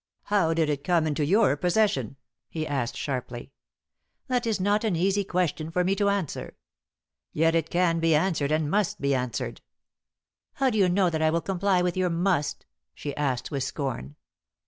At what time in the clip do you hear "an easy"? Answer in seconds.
4.83-5.23